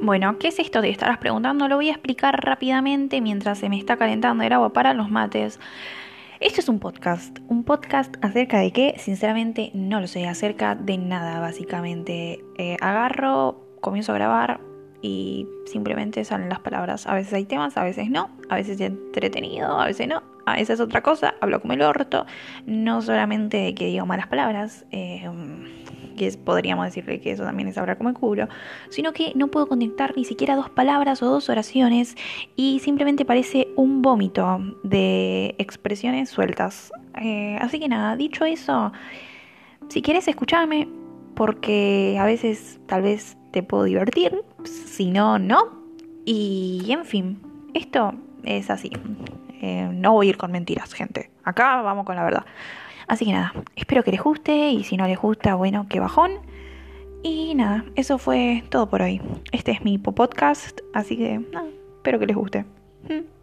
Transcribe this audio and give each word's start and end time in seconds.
Bueno, 0.00 0.38
¿qué 0.38 0.48
es 0.48 0.58
esto? 0.58 0.80
Te 0.80 0.90
estarás 0.90 1.18
preguntando. 1.18 1.68
Lo 1.68 1.76
voy 1.76 1.88
a 1.88 1.92
explicar 1.92 2.44
rápidamente 2.44 3.20
mientras 3.20 3.58
se 3.58 3.68
me 3.68 3.78
está 3.78 3.96
calentando 3.96 4.44
el 4.44 4.52
agua 4.52 4.72
para 4.72 4.94
los 4.94 5.10
mates. 5.10 5.58
Esto 6.40 6.60
es 6.60 6.68
un 6.68 6.78
podcast. 6.78 7.38
¿Un 7.48 7.64
podcast 7.64 8.14
acerca 8.22 8.58
de 8.58 8.72
qué? 8.72 8.94
Sinceramente 8.98 9.70
no 9.74 10.00
lo 10.00 10.06
sé. 10.06 10.26
Acerca 10.26 10.74
de 10.74 10.98
nada, 10.98 11.40
básicamente. 11.40 12.44
Eh, 12.58 12.76
agarro, 12.80 13.64
comienzo 13.80 14.12
a 14.12 14.16
grabar 14.16 14.65
y 15.02 15.46
simplemente 15.66 16.24
salen 16.24 16.48
las 16.48 16.60
palabras. 16.60 17.06
A 17.06 17.14
veces 17.14 17.32
hay 17.32 17.44
temas, 17.44 17.76
a 17.76 17.84
veces 17.84 18.10
no. 18.10 18.30
A 18.48 18.56
veces 18.56 18.80
entretenido, 18.80 19.78
a 19.78 19.86
veces 19.86 20.08
no. 20.08 20.22
A 20.46 20.52
veces 20.52 20.70
es 20.70 20.80
otra 20.80 21.02
cosa. 21.02 21.34
Hablo 21.40 21.60
como 21.60 21.74
el 21.74 21.82
orto. 21.82 22.26
No 22.66 23.02
solamente 23.02 23.74
que 23.74 23.86
digo 23.86 24.06
malas 24.06 24.26
palabras. 24.28 24.86
Eh, 24.90 25.28
que 26.16 26.32
podríamos 26.32 26.86
decirle 26.86 27.20
que 27.20 27.30
eso 27.30 27.44
también 27.44 27.68
es 27.68 27.78
hablar 27.78 27.96
como 27.98 28.08
el 28.08 28.16
culo, 28.16 28.48
sino 28.88 29.12
que 29.12 29.32
no 29.36 29.48
puedo 29.48 29.68
conectar 29.68 30.14
ni 30.16 30.24
siquiera 30.24 30.56
dos 30.56 30.70
palabras 30.70 31.22
o 31.22 31.26
dos 31.26 31.48
oraciones 31.48 32.16
y 32.56 32.80
simplemente 32.80 33.24
parece 33.24 33.68
un 33.76 34.02
vómito 34.02 34.58
de 34.82 35.54
expresiones 35.58 36.30
sueltas. 36.30 36.90
Eh, 37.20 37.58
así 37.60 37.78
que 37.78 37.88
nada, 37.88 38.16
dicho 38.16 38.44
eso, 38.44 38.92
si 39.88 40.02
quieres 40.02 40.26
escucharme, 40.26 40.88
porque 41.34 42.16
a 42.18 42.24
veces 42.24 42.80
tal 42.86 43.02
vez 43.02 43.36
te 43.52 43.62
puedo 43.62 43.84
divertir, 43.84 44.42
si 44.70 45.10
no, 45.10 45.38
no. 45.38 45.84
Y 46.24 46.86
en 46.90 47.04
fin, 47.04 47.40
esto 47.74 48.14
es 48.44 48.70
así. 48.70 48.90
Eh, 49.60 49.88
no 49.92 50.12
voy 50.12 50.26
a 50.26 50.30
ir 50.30 50.36
con 50.36 50.52
mentiras, 50.52 50.92
gente. 50.92 51.30
Acá 51.44 51.82
vamos 51.82 52.04
con 52.04 52.16
la 52.16 52.24
verdad. 52.24 52.44
Así 53.06 53.24
que 53.24 53.32
nada, 53.32 53.52
espero 53.76 54.02
que 54.02 54.10
les 54.10 54.20
guste 54.20 54.70
y 54.70 54.82
si 54.84 54.96
no 54.96 55.06
les 55.06 55.18
gusta, 55.18 55.54
bueno, 55.54 55.86
que 55.88 56.00
bajón. 56.00 56.32
Y 57.22 57.54
nada, 57.54 57.84
eso 57.94 58.18
fue 58.18 58.64
todo 58.68 58.88
por 58.88 59.02
hoy. 59.02 59.20
Este 59.52 59.72
es 59.72 59.82
mi 59.82 59.98
podcast, 59.98 60.80
así 60.92 61.16
que 61.16 61.38
nada, 61.38 61.68
espero 61.96 62.18
que 62.18 62.26
les 62.26 62.36
guste. 62.36 62.64
¿Mm? 63.08 63.35